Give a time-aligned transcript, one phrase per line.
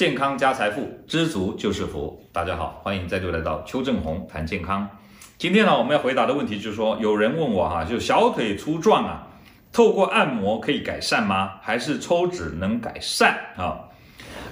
[0.00, 2.18] 健康加财富，知足就是福。
[2.32, 4.88] 大家好，欢迎再度来到邱正红谈健康。
[5.36, 9.26] 今天呢，我们要回答的问题就是说，有人问我哈，就小腿粗壮啊，
[9.70, 11.52] 透过按摩可以改善吗？
[11.60, 13.76] 还是抽脂能改善啊？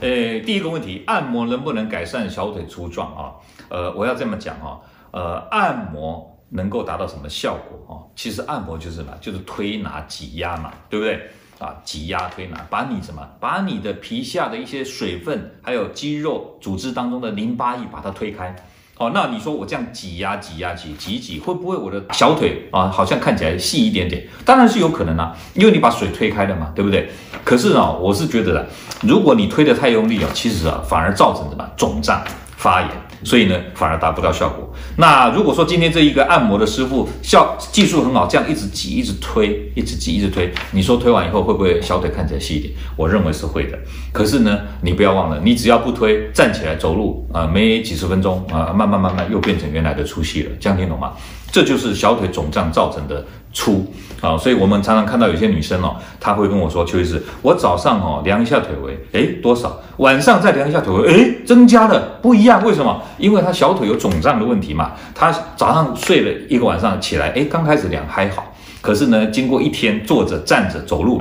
[0.03, 3.33] 呃，第一个问题，按摩能不能改善小腿粗壮啊？
[3.71, 4.79] 呃，我要这么讲哈，
[5.13, 8.05] 呃，按摩能够达到什么效果啊？
[8.15, 9.15] 其实按摩就是什么？
[9.19, 11.31] 就是推拿挤压嘛，对不对？
[11.59, 13.27] 啊，挤压推拿，把你什么？
[13.41, 18.55] 把你的皮下的一些水分，还有肌肉组织当中的淋巴液，把它推开。
[18.95, 24.27] 好，那你说我这样挤压、挤压、挤挤挤，会不会我的小腿啊，好像看起来细一点点？
[24.45, 27.11] 当然是有可能啊，因为你把水推开了嘛，对不对？
[27.45, 28.67] 可是啊，我是觉得，
[29.03, 31.69] 如果你推得太用力啊，其实啊，反而造成什么？
[31.77, 32.25] 肿胀、
[32.57, 32.91] 发炎。
[33.25, 34.73] 所以呢，反而达不到效果。
[34.97, 42.73] 那如果说今天这一个按摩的师傅效技术很好，这样一直挤、一直推、一直挤、一直推，你说推完以后会不会小腿看起来细一点？
[42.97, 43.79] 我认为是会的。
[44.13, 50.51] 可是呢，你不要忘了，你只要不推，站起来走路啊、没几十分钟啊、慢慢慢慢又变成原来的粗细了。
[50.61, 51.13] 这样听懂吗？
[51.51, 53.25] 这就是小腿肿胀造成的
[53.59, 53.85] 粗
[54.21, 59.77] 啊，所以我们常常看到有些女生哦，她会跟我说：“邱医师，我早上哦量一下腿围，诶，多少？
[59.97, 63.03] 晚上再量一下腿围，诶，增加了，不一样，为什么？
[63.19, 64.93] 因为她小腿有肿胀的问题嘛。
[65.13, 71.21] 她早上睡了一个晚上起来，诶，刚开始量还好，可是呢，经过一天坐着、站着、走路。”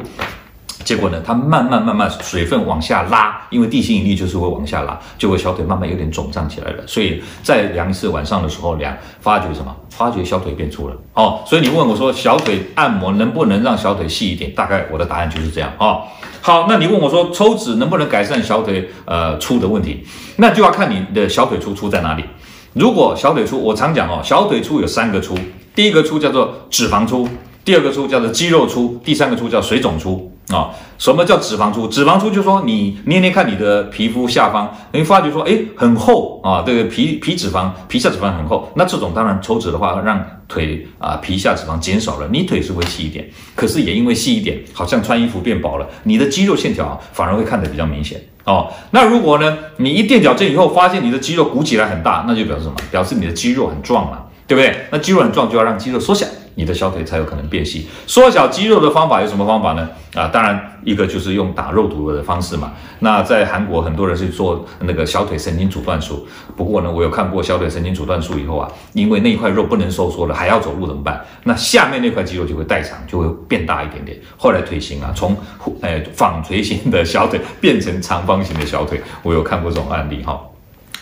[0.88, 6.88] 结果呢，它慢慢慢慢水分往下拉，因为地心引力就是会往下拉，就会小腿慢慢有点肿胀起来了。
[6.88, 9.75] 所以再量一次，晚上的时候量，发觉什么？
[9.89, 10.95] 发觉小腿变粗了。
[11.13, 14.49] 哦，所以你问我说，小腿按摩能不能让小腿细一点？
[14.55, 15.69] 大概我的答案就是这样。
[15.77, 16.03] 哦，
[16.39, 20.05] 好，那你问我说，抽脂能不能改善小腿呃粗的问题？
[20.38, 22.23] 那就要看你的小腿粗粗在哪里。
[22.72, 25.38] 如果小腿粗，我常讲哦，小腿粗有三个粗，
[25.75, 27.27] 第一个粗叫做脂肪粗，
[27.66, 30.31] 第二个粗叫做肌肉粗，第三个粗叫水肿粗。
[30.50, 31.88] 啊、什么叫脂肪粗？
[31.90, 38.72] 脂肪粗就是说你捏捏看你的皮肤下方，你发觉说，哎，很厚啊，这个皮皮脂肪、皮下脂肪很厚。
[38.75, 43.30] 那这种当然抽脂的话，让腿啊皮下脂肪减少了，你腿是会细一点。
[43.56, 48.72] 可是也因为细一点，好像穿衣服变薄了，你的肌肉线条反而会看得比较明显哦。
[48.91, 52.75] 那如果呢，你一垫脚尖以后，发现你的肌肉鼓起来很大，那就表示什么？
[52.90, 54.86] 表示你的肌肉很壮了，对不对？
[54.91, 56.25] 那肌肉很壮就要让肌肉缩小。
[56.57, 57.88] 你的小腿才有可能变细。
[58.07, 59.88] 缩小肌肉的方法有什么方法呢？
[60.16, 62.73] 啊，当然一个就是用打肉毒的方式嘛。
[63.00, 66.28] 那在韩国很多人是做那个小腿神经阻断术。
[66.56, 71.23] 不过呢，我有看过小腿神经阻断术以后啊，因为那一块肉不能收缩了，还要走路怎么办？
[71.44, 74.18] 那下面那块肌肉就会代偿，就会变大一点点。
[74.35, 75.38] 后来腿型啊，从
[75.81, 80.41] 呃纺锤形的小腿变成长方形的小腿，我有看过这种案例哈。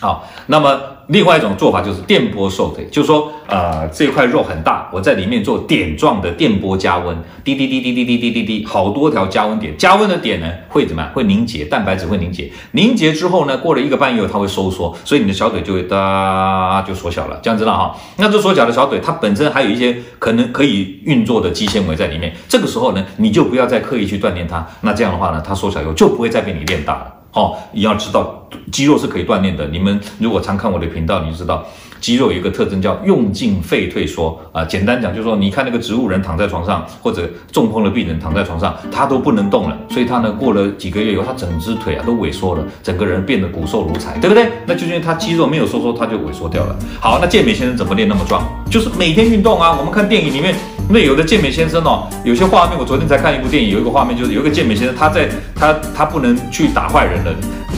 [0.00, 0.80] 好，那么。
[1.08, 11.12] 另外一种做法就是电波瘦腿，就是说，呃，这块肉很大，我在里面做点状的电波加温，滴滴滴滴滴滴滴滴滴，好多条加温点，加温的点呢会怎么样？
[11.12, 17.96] 会凝结，蛋白质会凝结，凝结之后呢，过了一个半月它会收缩，所以你的小腿就会哒就缩小了，这样知道哈？
[18.16, 27.12] 那这缩小的小腿，它本身还有一些可能可以运作的肌纤维在里面，这个时候呢，你就不要再刻意去锻炼它，那这样的话呢，它缩小以后就不会再被你练大了。
[27.36, 29.66] 哦，你要知道，肌肉是可以锻炼的。
[29.68, 31.62] 你们如果常看我的频道，你就知道，
[32.00, 34.64] 肌肉有一个特征叫用进废退缩啊。
[34.64, 44.50] 简单讲就是说，你看那个植物人躺在床上，或者中风的病人躺在床上，他都不能动了，所以他呢过了几个月以后，他整只腿啊都萎缩了，整个人变得骨瘦如柴，对不对？
[44.64, 46.74] 那就是因为他肌肉没有收缩，他就萎缩掉了。
[46.98, 48.42] 好，那健美先生怎么练那么壮？
[48.70, 49.76] 就是每天运动啊。
[49.78, 50.54] 我们看电影里面。
[50.88, 57.34] 那有的健美先生哦，有些画面，我昨天才看一部电影，有一个画面就是有一个健美先生，他在他他不能去打坏人了，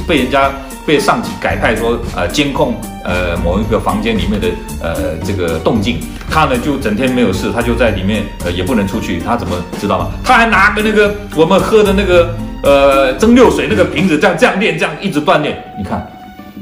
[0.07, 0.51] 被人家
[0.87, 4.49] 被上级改派说呃监控呃某一个房间里面的
[4.81, 5.99] 呃这个动静，
[6.31, 10.11] 他呢就整天没有事，他就在里面呃也不能出去，他怎么知道吗？
[10.23, 16.07] 他还拿个那个我们喝的那个呃蒸馏水那个瓶子这样这样练，这样一直锻炼，你看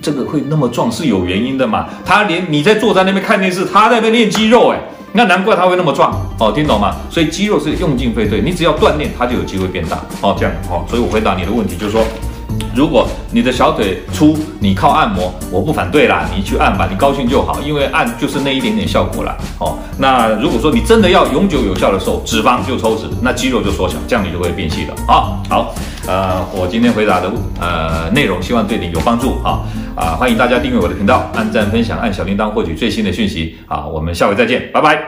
[0.01, 1.87] 这个会那么壮是有原因的嘛？
[2.05, 4.79] 他连你在坐在那边看电视，他在那边练肌肉哎。
[5.13, 6.95] 那难怪他会那么壮哦，听懂吗？
[7.09, 10.37] 所以肌肉是用进废退，你只要锻炼，它就有机会变大哦。
[10.39, 12.05] 这样哦，所以我回答你的问题就是说，
[12.77, 19.35] 如果你的小腿粗，你靠按摩，我不反对啦，你去按吧，你高兴就好，因为按就是那一点点效果啦。
[19.59, 19.79] 哦。
[19.99, 24.95] 那如果说你真的要永久有效的瘦，脂肪就抽脂，那肌肉就缩小，这样你就会变细了。
[25.09, 25.75] 好，好，
[26.07, 29.63] 呃，我今天回答的呃内容，希望对你有帮助啊。
[29.97, 33.57] 啊，欢迎大家订阅我的频道，按赞、分享、按小铃铛，获取最新的讯息。
[33.67, 34.99] 好，我们下回再见，拜拜。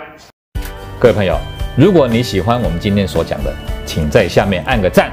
[0.99, 1.37] 各位朋友，
[1.77, 3.53] 如果你喜欢我们今天所讲的，
[3.85, 5.13] 请在下面按个赞。